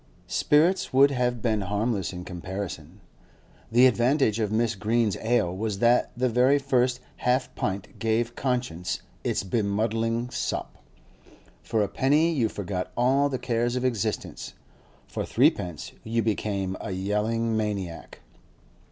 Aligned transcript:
Spirits 0.25 0.91
would 0.91 1.11
have 1.11 1.43
been 1.43 1.61
harmless 1.61 2.11
in 2.11 2.25
comparison. 2.25 3.01
The 3.71 3.85
advantage 3.85 4.39
of 4.39 4.49
Mrs. 4.49 4.79
Green's 4.79 5.15
ale 5.17 5.55
was 5.55 5.77
that 5.77 6.09
the 6.17 6.27
very 6.27 6.57
first 6.57 7.01
half 7.17 7.53
pint 7.53 7.99
gave 7.99 8.35
conscience 8.35 9.03
its 9.23 9.43
bemuddling 9.43 10.31
sop; 10.31 10.83
for 11.61 11.83
a 11.83 11.87
penny 11.87 12.33
you 12.33 12.49
forgot 12.49 12.91
all 12.97 13.29
the 13.29 13.37
cares 13.37 13.75
of 13.75 13.85
existence; 13.85 14.55
for 15.05 15.23
threepence 15.23 15.91
you 16.03 16.23
became 16.23 16.75
a 16.81 16.89
yelling 16.89 17.55
maniac. 17.55 18.21